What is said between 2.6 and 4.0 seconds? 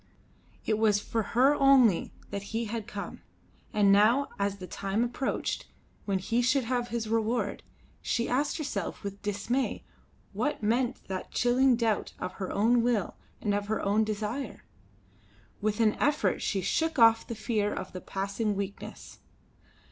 had come; and